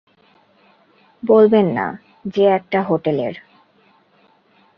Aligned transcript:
বলবেন 1.23 1.65
না 1.65 1.87
যে 2.25 2.43
একটা 2.49 2.79
হোটেলের। 2.81 3.35